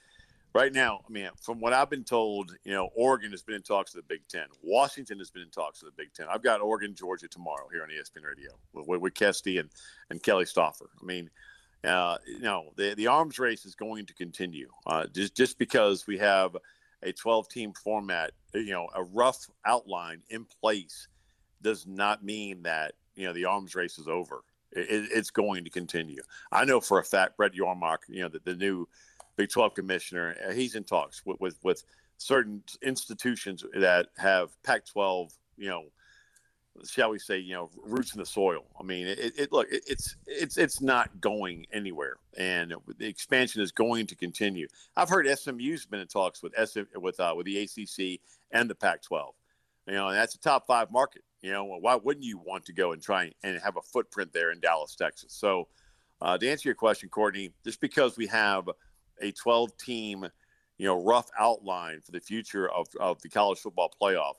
[0.54, 3.62] right now, I mean, from what I've been told, you know, Oregon has been in
[3.62, 4.46] talks with the Big Ten.
[4.64, 6.28] Washington has been in talks with the Big Ten.
[6.32, 9.70] I've got Oregon, Georgia tomorrow here on ESPN Radio with, with Kesty and,
[10.10, 10.88] and Kelly Stouffer.
[11.02, 11.30] I mean,
[11.84, 16.08] uh, you know, the, the arms race is going to continue uh, just, just because
[16.08, 16.56] we have
[17.06, 21.08] a 12 team format, you know, a rough outline in place
[21.62, 24.44] does not mean that, you know, the arms race is over
[24.76, 26.22] it, it's going to continue.
[26.52, 28.88] I know for a fact Brett Yormark, you know, the, the new
[29.38, 31.84] Big 12 commissioner, uh, he's in talks with, with, with
[32.18, 35.84] certain institutions that have Pac 12, you know,
[36.84, 38.66] shall we say, you know, roots in the soil.
[38.80, 43.62] I mean, it, it look, it, it's it's it's not going anywhere, and the expansion
[43.62, 44.68] is going to continue.
[44.96, 48.20] I've heard SMU's been in talks with SM, with uh, with the ACC
[48.52, 49.32] and the Pac-12.
[49.88, 51.24] You know, and that's a top five market.
[51.42, 54.52] You know, why wouldn't you want to go and try and have a footprint there
[54.52, 55.34] in Dallas, Texas?
[55.34, 55.68] So,
[56.22, 58.68] uh, to answer your question, Courtney, just because we have
[59.22, 60.28] a 12 team,
[60.78, 64.36] you know, rough outline for the future of, of the college football playoff,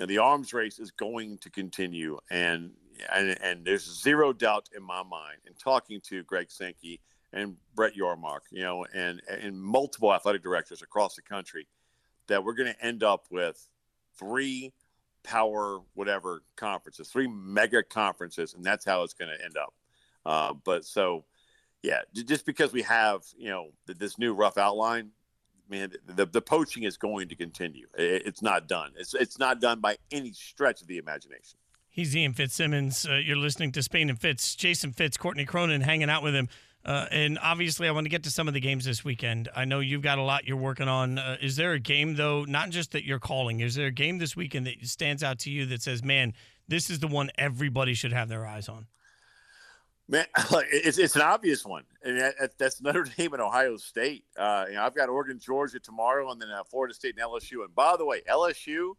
[0.00, 2.18] you know, the arms race is going to continue.
[2.30, 2.70] And,
[3.14, 7.02] and, and there's zero doubt in my mind in talking to Greg Sankey
[7.34, 11.66] and Brett Yormark, you know, and, and multiple athletic directors across the country
[12.28, 13.68] that we're going to end up with
[14.18, 14.72] three
[15.22, 19.74] power whatever conferences, three mega conferences, and that's how it's going to end up.
[20.24, 21.26] Uh, but so,
[21.82, 25.10] yeah, just because we have you know this new rough outline,
[25.70, 27.86] man, the the poaching is going to continue.
[27.96, 28.92] it's not done.
[28.98, 31.58] It's it's not done by any stretch of the imagination.
[31.88, 33.06] He's Ian Fitzsimmons.
[33.08, 34.54] Uh, you're listening to Spain and Fitz.
[34.54, 36.48] Jason Fitz, Courtney Cronin, hanging out with him
[36.84, 39.48] Uh, and obviously, I want to get to some of the games this weekend.
[39.54, 41.18] I know you've got a lot you're working on.
[41.18, 44.18] Uh, is there a game, though, not just that you're calling, is there a game
[44.18, 46.32] this weekend that stands out to you that says, man,
[46.68, 48.86] this is the one everybody should have their eyes on?
[50.10, 50.26] Man,
[50.72, 54.24] it's, it's an obvious one, and that, that's Notre Dame and Ohio State.
[54.36, 57.64] Uh, you know, I've got Oregon, Georgia tomorrow, and then uh, Florida State and LSU.
[57.64, 58.94] And by the way, LSU,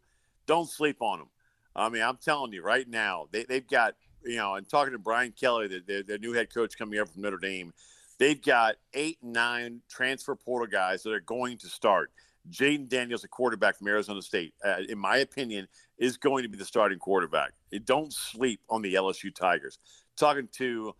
[0.46, 1.28] don't sleep on them.
[1.76, 3.94] I mean, I'm telling you right now, they, they've got
[4.24, 7.08] you know, and talking to Brian Kelly, the, the, the new head coach coming up
[7.08, 7.72] from Notre Dame,
[8.18, 12.10] they've got eight, nine transfer portal guys that are going to start.
[12.50, 16.58] Jayden Daniels, a quarterback from Arizona State, uh, in my opinion, is going to be
[16.58, 17.52] the starting quarterback.
[17.84, 19.78] Don't sleep on the LSU Tigers.
[20.16, 20.94] Talking to,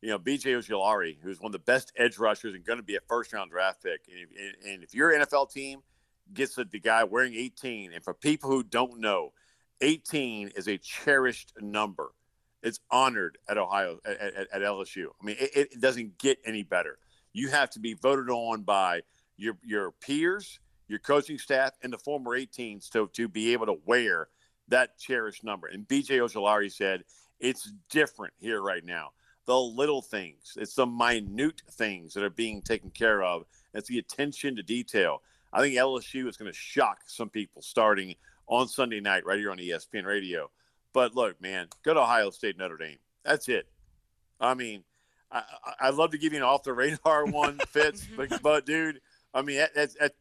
[0.00, 2.96] you know, BJ Ojulari, who's one of the best edge rushers and going to be
[2.96, 4.00] a first round draft pick.
[4.08, 5.80] And if, and if your NFL team
[6.32, 9.32] gets the, the guy wearing 18, and for people who don't know,
[9.82, 12.12] 18 is a cherished number
[12.66, 15.06] it's honored at Ohio at, at, at LSU.
[15.20, 16.98] I mean, it, it, doesn't get any better.
[17.32, 19.02] You have to be voted on by
[19.36, 23.76] your your peers, your coaching staff, and the former 18s to to be able to
[23.84, 24.28] wear
[24.68, 25.66] that cherished number.
[25.68, 27.04] And BJ Ojulari said
[27.40, 29.10] it's different here right now.
[29.46, 33.44] The little things, it's the minute things that are being taken care of.
[33.74, 35.22] It's the attention to detail.
[35.52, 38.16] I think LSU is going to shock some people starting
[38.48, 40.50] on Sunday night right here on ESPN Radio.
[40.92, 42.98] But look, man, go to Ohio State, Notre Dame.
[43.24, 43.68] That's it.
[44.40, 44.82] I mean,
[45.30, 45.42] I,
[45.80, 49.00] I love to give you an off the radar one, Fitz, but, but dude,
[49.34, 50.14] I mean, at, at, at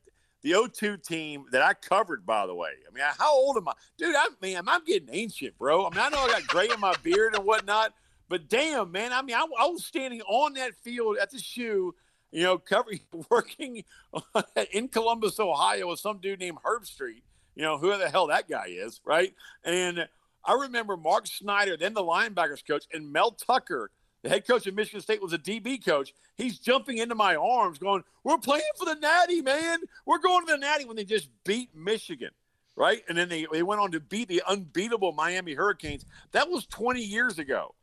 [0.45, 2.69] the O2 team that I covered, by the way.
[2.87, 3.73] I mean, how old am I?
[3.97, 5.87] Dude, I mean, I'm getting ancient, bro.
[5.87, 7.93] I mean, I know I got gray in my beard and whatnot,
[8.29, 11.95] but damn, man, I mean, I, I was standing on that field at the shoe,
[12.31, 12.99] you know, covering,
[13.31, 13.85] working
[14.71, 17.23] in Columbus, Ohio with some dude named Herbstreit,
[17.55, 19.33] you know, who the hell that guy is, right?
[19.63, 20.07] And
[20.45, 23.89] I remember Mark Snyder, then the linebackers coach, and Mel Tucker,
[24.25, 26.13] the head coach of Michigan State, was a DB coach.
[26.35, 29.79] He's jumping into my arms, going, "We're playing for the Natty, man.
[30.05, 32.31] We're going to the Natty." When they just beat Michigan,
[32.75, 33.03] right?
[33.07, 36.05] And then they they went on to beat the unbeatable Miami Hurricanes.
[36.31, 37.75] That was 20 years ago.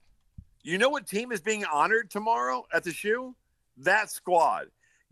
[0.64, 3.36] You know what team is being honored tomorrow at the shoe?
[3.76, 4.66] That squad.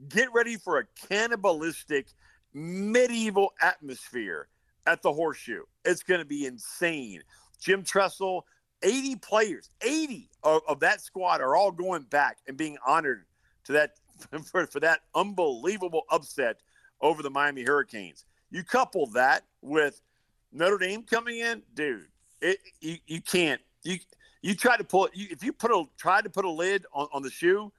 [0.09, 2.09] Get ready for a cannibalistic
[2.53, 4.49] medieval atmosphere
[4.87, 5.63] at the horseshoe.
[5.85, 7.23] It's going to be insane.
[7.61, 8.47] Jim Tressel,
[8.83, 13.25] 80 players, 80 of, of, that squad are all going back and being honored
[13.65, 13.93] to that
[14.45, 16.61] for, for that unbelievable upset
[17.01, 18.25] over the Miami Hurricanes.
[18.51, 20.01] You couple that with
[20.53, 22.07] Notre Dame coming in, dude.
[22.41, 23.99] It, you, you can't you
[24.43, 27.09] you try to pull you, if you put a try to put a lid on,
[27.13, 27.73] on the shoe,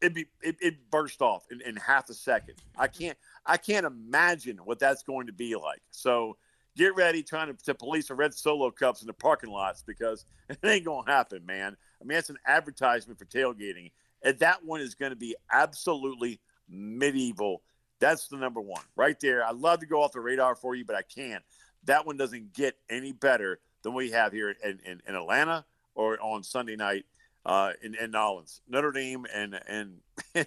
[0.00, 2.54] it'd be it, it burst off in, in half a second.
[2.76, 5.82] I can't I can't imagine what that's going to be like.
[5.90, 6.36] So
[6.76, 10.24] get ready trying to, to police the red solo cups in the parking lots because
[10.48, 11.76] it ain't gonna happen, man.
[12.00, 13.90] I mean, that's an advertisement for tailgating,
[14.22, 17.62] and that one is going to be absolutely medieval.
[17.98, 19.44] That's the number one right there.
[19.44, 21.42] I'd love to go off the radar for you, but I can't.
[21.84, 26.20] That one doesn't get any better than we have here in, in, in Atlanta or
[26.20, 27.06] on Sunday night
[27.46, 28.60] uh, in, in Nollins.
[28.68, 30.00] Notre Dame and and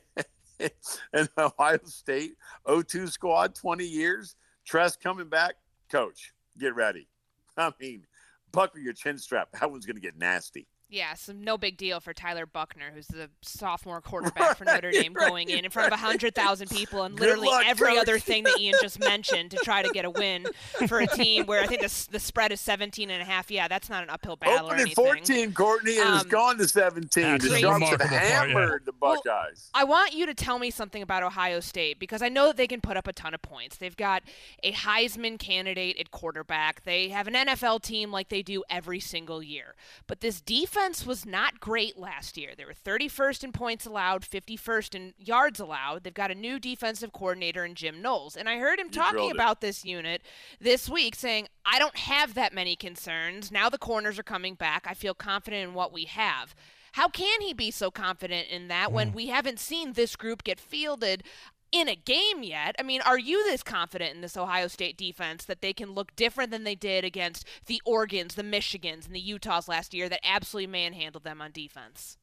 [1.13, 2.33] and Ohio State
[2.67, 4.35] 02 squad, 20 years.
[4.65, 5.55] Tress coming back,
[5.89, 7.07] coach, get ready.
[7.57, 8.05] I mean,
[8.51, 9.49] buckle your chin strap.
[9.59, 10.67] That one's going to get nasty.
[10.91, 15.13] Yeah, so no big deal for Tyler Buchner, who's the sophomore quarterback for Notre Dame,
[15.13, 17.99] right, going in in front of 100,000 people and literally luck, every coach.
[17.99, 20.47] other thing that Ian just mentioned to try to get a win
[20.87, 23.51] for a team where I think the, the spread is 17 and a half.
[23.51, 26.67] Yeah, that's not an uphill battle Open at 14, Courtney, and um, it's gone to
[26.67, 27.37] 17.
[27.37, 28.85] The Sharps have hammered yeah.
[28.85, 29.69] the Buckeyes.
[29.75, 32.57] Well, I want you to tell me something about Ohio State because I know that
[32.57, 33.77] they can put up a ton of points.
[33.77, 34.23] They've got
[34.63, 36.83] a Heisman candidate at quarterback.
[36.83, 39.75] They have an NFL team like they do every single year.
[40.07, 42.51] But this defense defense was not great last year.
[42.55, 46.03] They were 31st in points allowed, 51st in yards allowed.
[46.03, 48.37] They've got a new defensive coordinator in Jim Knowles.
[48.37, 50.21] And I heard him you talking about this unit
[50.61, 53.51] this week saying, I don't have that many concerns.
[53.51, 54.85] Now the corners are coming back.
[54.87, 56.55] I feel confident in what we have.
[56.93, 59.15] How can he be so confident in that when mm.
[59.15, 61.23] we haven't seen this group get fielded
[61.71, 62.75] in a game yet.
[62.79, 66.15] I mean, are you this confident in this Ohio State defense that they can look
[66.15, 70.21] different than they did against the Oregons, the Michigans, and the Utahs last year that
[70.23, 72.17] absolutely manhandled them on defense?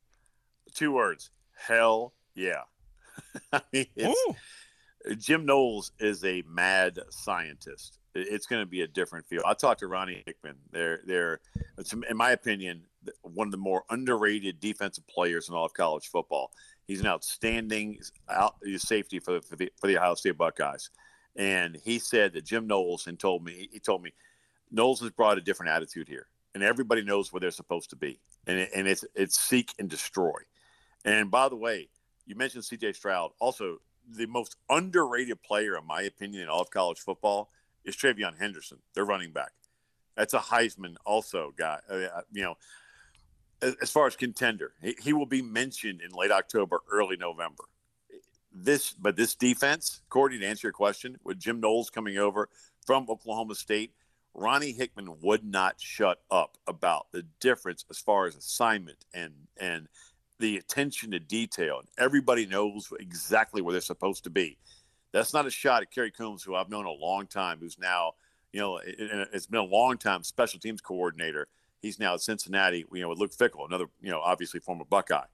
[0.75, 1.31] Two words.
[1.57, 2.63] Hell yeah.
[3.53, 3.87] I mean,
[5.19, 7.99] Jim Knowles is a mad scientist.
[8.15, 9.43] It's going to be a different feel.
[9.45, 10.57] I talked to Ronnie Hickman.
[10.71, 11.41] They're, they're,
[12.09, 12.85] in my opinion,
[13.23, 16.51] one of the more underrated defensive players in all of college football.
[16.87, 20.91] He's an outstanding out, safety for, for the for the Ohio State Buckeyes,
[21.37, 24.13] and he said that Jim Knowles and told me he told me
[24.71, 28.21] Knowles has brought a different attitude here, and everybody knows where they're supposed to be,
[28.47, 30.39] and it, and it's it's seek and destroy.
[31.05, 31.89] And by the way,
[32.27, 32.93] You mentioned C.J.
[32.93, 33.31] Stroud.
[33.39, 37.51] Also, the most underrated player, in my opinion, in all of college football
[37.85, 39.53] is TreVeyon Henderson, their running back.
[40.17, 41.79] That's a Heisman also guy.
[41.89, 42.57] Uh, you know,
[43.63, 47.65] as, far as contender, he, he will be mentioned in late October, early November.
[48.53, 52.49] This, but this defense, Courtney, to answer your question, with Jim Knowles coming over
[52.87, 53.93] from Oklahoma State,
[54.37, 59.89] Ronnie Hickman would not shut up about the difference as far as assignment and and
[60.39, 61.79] the attention to detail.
[61.79, 64.59] And Everybody knows exactly where they're supposed to be.
[65.13, 68.13] That's not a shot at Kerry Coombs, who I've known a long time, who's now,
[68.53, 68.95] you know, it,
[69.33, 71.49] it's been a long time special teams coordinator.
[71.87, 75.27] He's now at Cincinnati, you know, with Luke Fickell, another, you know, obviously former Buckeye.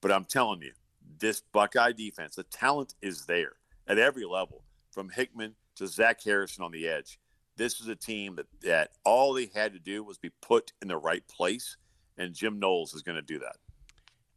[0.00, 0.72] But I'm telling you,
[1.18, 3.52] this Buckeye defense, the talent is there
[3.86, 7.18] at every level, from Hickman to Zach Harrison on the edge.
[7.56, 10.88] This is a team that, that all they had to do was be put in
[10.88, 11.76] the right place,
[12.18, 13.56] and Jim Knowles is going to do that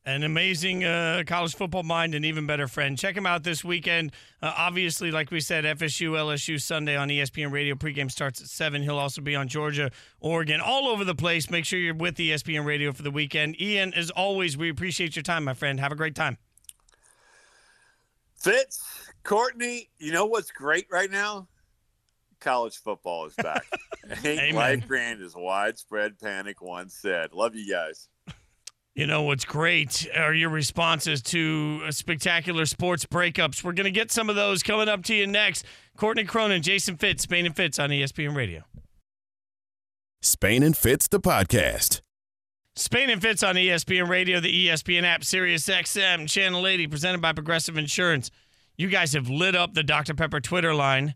[0.07, 2.97] an amazing uh, college football mind, and even better friend.
[2.97, 4.13] Check him out this weekend.
[4.41, 7.75] Uh, obviously, like we said, FSU, LSU Sunday on ESPN Radio.
[7.75, 8.81] Pregame starts at 7.
[8.83, 9.91] He'll also be on Georgia,
[10.21, 11.49] Oregon, all over the place.
[11.49, 13.59] Make sure you're with ESPN Radio for the weekend.
[13.61, 15.77] Ian, as always, we appreciate your time, my friend.
[15.81, 16.37] Have a great time.
[18.37, 18.81] Fitz,
[19.23, 21.49] Courtney, you know what's great right now?
[22.39, 23.65] College football is back.
[24.23, 27.33] Ain't life grand as widespread panic once said.
[27.33, 28.07] Love you guys.
[28.97, 33.63] You know what's great are your responses to uh, spectacular sports breakups.
[33.63, 35.65] We're going to get some of those coming up to you next.
[35.95, 38.63] Courtney Cronin, Jason Fitz, Spain and Fitz on ESPN Radio.
[40.19, 42.01] Spain and Fitz, the podcast.
[42.75, 47.33] Spain and Fitz on ESPN Radio, the ESPN app, Sirius XM, Channel 80, presented by
[47.33, 48.31] Progressive Insurance.
[48.77, 50.15] You guys have lit up the Dr.
[50.15, 51.13] Pepper Twitter line.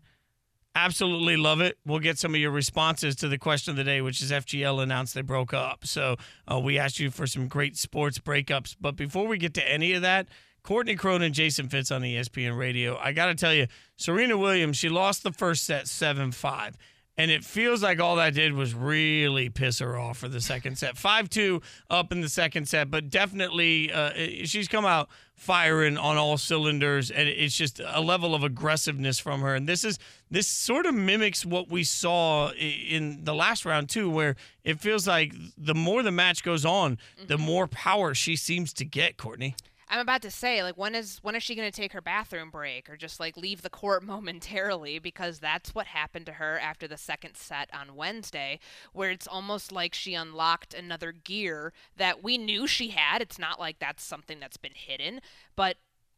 [0.74, 1.76] Absolutely love it.
[1.84, 4.82] We'll get some of your responses to the question of the day, which is FGL
[4.82, 5.86] announced they broke up.
[5.86, 6.16] So
[6.50, 8.74] uh, we asked you for some great sports breakups.
[8.80, 10.28] But before we get to any of that,
[10.62, 12.96] Courtney Cronin, Jason Fitz on ESPN Radio.
[12.96, 16.76] I got to tell you, Serena Williams, she lost the first set 7 5.
[17.18, 20.78] And it feels like all that did was really piss her off for the second
[20.78, 20.96] set.
[20.96, 24.12] 5 2 up in the second set, but definitely uh,
[24.44, 25.10] she's come out
[25.42, 27.10] firing on all cylinders.
[27.10, 29.56] And it's just a level of aggressiveness from her.
[29.56, 29.98] And this is
[30.30, 35.08] this sort of mimics what we saw in the last round, too, where it feels
[35.08, 37.42] like the more the match goes on, the mm-hmm.
[37.44, 39.56] more power she seems to get, Courtney.
[39.92, 42.48] I'm about to say, like, when is when is she going to take her bathroom
[42.48, 44.98] break or just like leave the court momentarily?
[44.98, 48.58] Because that's what happened to her after the second set on Wednesday,
[48.94, 53.20] where it's almost like she unlocked another gear that we knew she had.
[53.20, 55.20] It's not like that's something that's been hidden,
[55.56, 55.76] but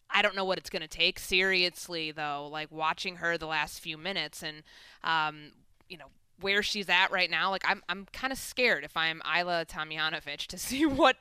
[0.08, 1.18] I don't know what it's going to take.
[1.18, 4.62] Seriously, though, like watching her the last few minutes and,
[5.02, 5.50] um,
[5.88, 9.20] you know, where she's at right now, like I'm I'm kind of scared if I'm
[9.20, 11.16] Ajla Tomljanovic to see what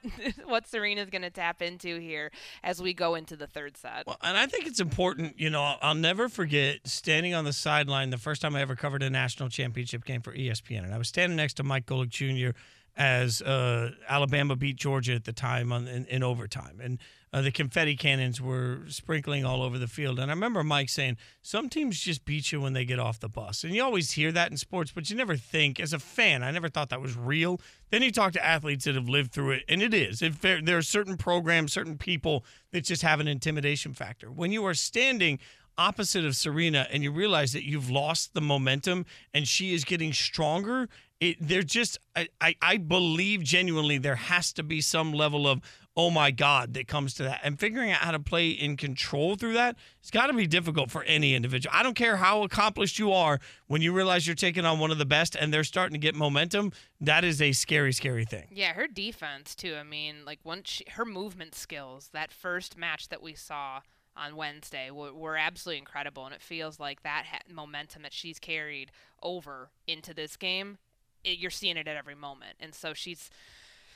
[0.45, 2.31] what Serena's going to tap into here
[2.63, 4.05] as we go into the third set.
[4.07, 8.09] Well, and I think it's important, you know, I'll never forget standing on the sideline
[8.09, 11.07] the first time I ever covered a national championship game for ESPN, and I was
[11.07, 12.57] standing next to Mike Golic Jr
[12.95, 16.79] as uh, Alabama beat Georgia at the time on, in, in overtime.
[16.81, 16.99] And
[17.33, 20.19] uh, the confetti cannons were sprinkling all over the field.
[20.19, 23.27] And I remember Mike saying, Some teams just beat you when they get off the
[23.27, 23.63] bus.
[23.63, 26.51] And you always hear that in sports, but you never think, as a fan, I
[26.51, 27.59] never thought that was real.
[27.89, 30.19] Then you talk to athletes that have lived through it, and it is.
[30.19, 34.31] There, there are certain programs, certain people that just have an intimidation factor.
[34.31, 35.39] When you are standing
[35.75, 40.13] opposite of Serena and you realize that you've lost the momentum and she is getting
[40.13, 40.87] stronger
[41.23, 45.61] it, they're just I, I, I believe genuinely there has to be some level of
[45.95, 47.41] oh my god that comes to that.
[47.43, 50.91] And figuring out how to play in control through that it's got to be difficult
[50.91, 51.73] for any individual.
[51.75, 54.97] I don't care how accomplished you are when you realize you're taking on one of
[54.97, 58.47] the best and they're starting to get momentum that is a scary scary thing.
[58.51, 63.09] Yeah her defense too i mean like once she, her movement skills that first match
[63.09, 63.81] that we saw
[64.15, 68.91] on Wednesday were, absolutely incredible, and it feels like that ha- momentum that she's carried
[69.23, 70.77] over into this game
[71.23, 72.55] it, you're seeing it at every moment.
[72.59, 73.29] And so she's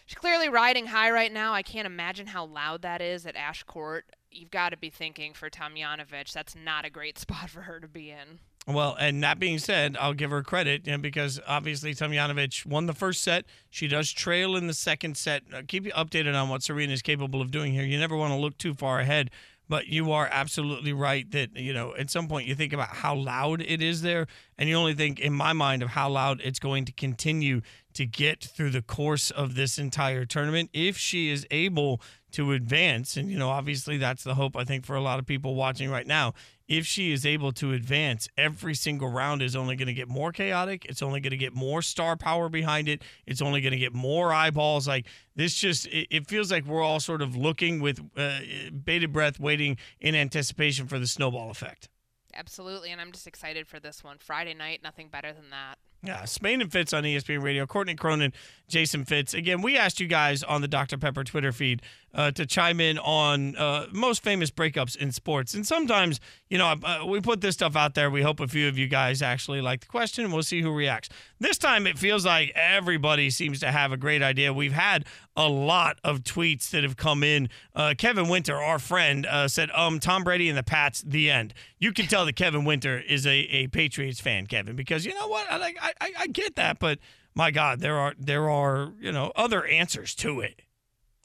[0.07, 1.53] she's clearly riding high right now.
[1.53, 4.05] I can't imagine how loud that is at Ashe Court.
[4.31, 7.87] You've got to be thinking for Tomljanovic, that's not a great spot for her to
[7.87, 8.39] be in.
[8.67, 12.85] Well, and that being said, I'll give her credit you know, because obviously Tomljanovic won
[12.85, 13.45] the first set.
[13.69, 15.43] She does trail in the second set.
[15.53, 17.83] Uh, keep you updated on what Serena is capable of doing here.
[17.83, 19.31] You never want to look too far ahead
[19.69, 23.15] but you are absolutely right that, you know, at some point you think about how
[23.15, 26.59] loud it is there, and you only think, in my mind, of how loud it's
[26.59, 27.61] going to continue
[27.93, 30.69] to get through the course of this entire tournament.
[30.73, 32.01] If she is able
[32.31, 33.17] to advance.
[33.17, 35.89] And, you know, obviously that's the hope, I think, for a lot of people watching
[35.89, 36.33] right now.
[36.67, 40.33] If she is able to advance, every single round is only going to get more
[40.33, 40.85] chaotic.
[40.85, 43.01] It's only going to get more star power behind it.
[43.25, 44.87] It's only going to get more eyeballs.
[44.87, 45.05] Like
[45.35, 48.39] this, just it, it feels like we're all sort of looking with uh,
[48.83, 51.87] bated breath, waiting in anticipation for the snowball effect.
[52.33, 54.17] Absolutely, and I'm just excited for this one.
[54.19, 55.77] Friday night, nothing better than that.
[56.07, 57.65] Yeah, Spain and Fitz on ESPN Radio.
[57.65, 58.31] Courtney Cronin,
[58.69, 59.33] Jason Fitz.
[59.33, 60.97] Again, we asked you guys on the Dr.
[60.97, 61.81] Pepper Twitter feed
[62.13, 65.53] uh, to chime in on uh, most famous breakups in sports.
[65.53, 68.09] And sometimes, you know, uh, we put this stuff out there.
[68.09, 70.73] We hope a few of you guys actually like the question, and we'll see who
[70.73, 71.09] reacts.
[71.39, 74.53] This time, it feels like everybody seems to have a great idea.
[74.53, 75.05] We've had
[75.35, 77.49] a lot of tweets that have come in.
[77.75, 81.53] Uh, Kevin Winter, our friend, uh, said, "Um, Tom Brady and the Pats, the end."
[81.77, 85.27] You can tell that Kevin Winter is a, a Patriots fan, Kevin, because you know
[85.27, 85.45] what?
[85.51, 86.99] I like I, I, I get that, but
[87.35, 90.61] my God, there are there are you know other answers to it.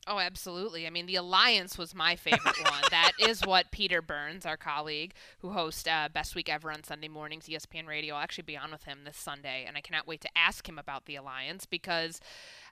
[0.06, 0.84] Oh, absolutely.
[0.84, 2.82] I mean, the Alliance was my favorite one.
[2.90, 7.06] That is what Peter Burns, our colleague who hosts uh, Best Week Ever on Sunday
[7.06, 9.64] mornings, ESPN Radio, will actually be on with him this Sunday.
[9.64, 12.20] And I cannot wait to ask him about the Alliance because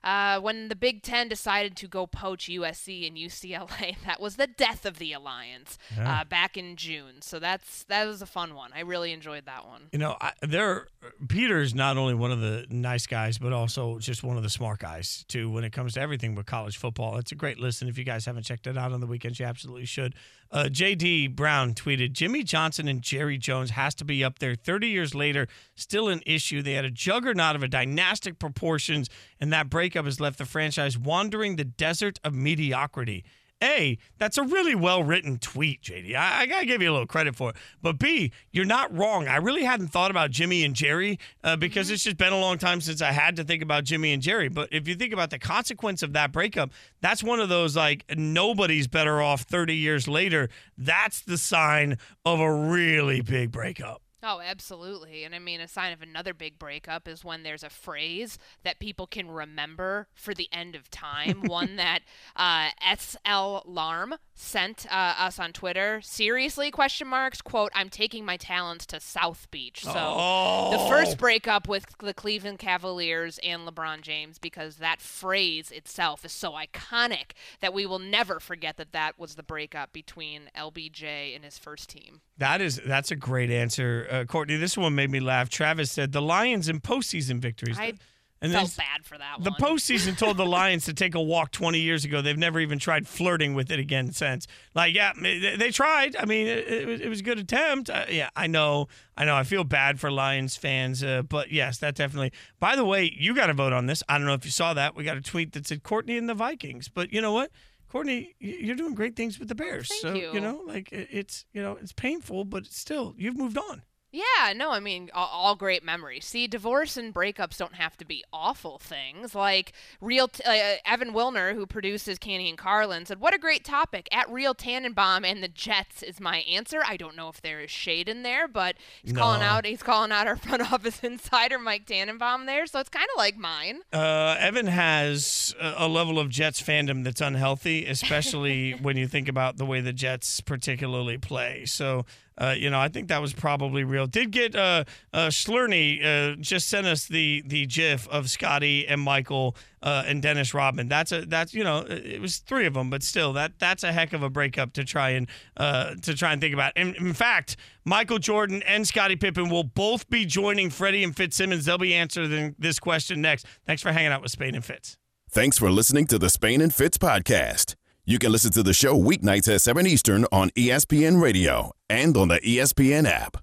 [0.03, 4.47] uh, when the Big Ten decided to go poach USC and UCLA, that was the
[4.47, 6.21] death of the alliance Yeah.
[6.21, 7.21] uh, back in June.
[7.21, 8.71] So that's that was a fun one.
[8.75, 9.83] I really enjoyed that one.
[9.91, 10.87] You know, I, there
[11.27, 14.79] Peter's not only one of the nice guys, but also just one of the smart
[14.79, 15.49] guys too.
[15.49, 17.87] When it comes to everything with college football, it's a great listen.
[17.87, 20.15] If you guys haven't checked it out on the weekends, you absolutely should.
[20.51, 24.55] Uh, JD Brown tweeted: Jimmy Johnson and Jerry Jones has to be up there.
[24.55, 26.61] Thirty years later, still an issue.
[26.61, 30.97] They had a juggernaut of a dynastic proportions, and that breakup has left the franchise
[30.97, 33.23] wandering the desert of mediocrity.
[33.63, 36.15] A, that's a really well written tweet, JD.
[36.15, 37.55] I, I got to give you a little credit for it.
[37.81, 39.27] But B, you're not wrong.
[39.27, 42.57] I really hadn't thought about Jimmy and Jerry uh, because it's just been a long
[42.57, 44.49] time since I had to think about Jimmy and Jerry.
[44.49, 48.05] But if you think about the consequence of that breakup, that's one of those like
[48.15, 50.49] nobody's better off 30 years later.
[50.77, 54.01] That's the sign of a really big breakup.
[54.23, 55.23] Oh, absolutely.
[55.23, 58.79] And I mean, a sign of another big breakup is when there's a phrase that
[58.79, 61.41] people can remember for the end of time.
[61.45, 62.01] One that
[62.35, 66.01] uh, SL Larm sent uh, us on Twitter.
[66.03, 66.69] Seriously?
[66.69, 67.41] Question marks.
[67.41, 69.83] Quote, I'm taking my talents to South Beach.
[69.83, 70.69] So oh.
[70.71, 76.31] the first breakup with the Cleveland Cavaliers and LeBron James because that phrase itself is
[76.31, 81.43] so iconic that we will never forget that that was the breakup between LBJ and
[81.43, 82.21] his first team.
[82.41, 84.55] That is that's a great answer, uh, Courtney.
[84.55, 85.47] This one made me laugh.
[85.47, 87.77] Travis said the Lions in postseason victories.
[87.77, 87.93] I
[88.41, 89.59] and felt bad for that the one.
[89.59, 92.23] postseason told the Lions to take a walk 20 years ago.
[92.23, 94.47] They've never even tried flirting with it again since.
[94.73, 96.15] Like, yeah, they, they tried.
[96.15, 97.91] I mean, it, it, was, it was a good attempt.
[97.91, 98.87] Uh, yeah, I know.
[99.15, 99.35] I know.
[99.35, 102.31] I feel bad for Lions fans, uh, but yes, that definitely.
[102.59, 104.01] By the way, you got to vote on this.
[104.09, 104.95] I don't know if you saw that.
[104.95, 107.51] We got a tweet that said Courtney and the Vikings, but you know what?
[107.91, 109.89] Courtney, you're doing great things with the Bears.
[109.89, 110.39] thank so you.
[110.39, 113.81] know, like it's you know it's painful, but still you've moved on.
[114.11, 116.25] Yeah, no, I mean, all, all great memories.
[116.25, 119.33] See, divorce and breakups don't have to be awful things.
[119.33, 123.63] Like, real t- uh, Evan Wilner, who produces Canty and Carlin, said, What a great
[123.63, 124.09] topic.
[124.11, 126.81] At Real Tannenbaum and the Jets is my answer.
[126.85, 130.11] I don't know if there is shade in there, but he's calling out he's calling
[130.11, 132.65] out our front office insider, Mike Tannenbaum, there.
[132.65, 133.79] So it's kind of like mine.
[133.93, 139.55] Uh, Evan has a level of Jets fandom that's unhealthy, especially when you think about
[139.57, 141.65] the way the Jets particularly play.
[141.65, 142.05] So,
[142.41, 144.07] uh, you know, I think that was probably real.
[144.07, 148.99] Did get uh, uh, Slurney uh, just sent us the the GIF of Scottie and
[148.99, 150.87] Michael uh, and Dennis Rodman.
[150.87, 153.91] That's a that's you know it was three of them, but still that that's a
[153.91, 155.27] heck of a breakup to try and
[155.57, 156.73] uh, to try and think about.
[156.75, 161.65] And in fact, Michael Jordan and Scottie Pippen will both be joining Freddie and Fitzsimmons.
[161.65, 163.45] They'll be answering this question next.
[163.67, 164.97] Thanks for hanging out with Spain and Fitz.
[165.29, 167.75] Thanks for listening to the Spain and Fitz podcast.
[168.11, 172.27] You can listen to the show weeknights at 7 Eastern on ESPN Radio and on
[172.27, 173.41] the ESPN app.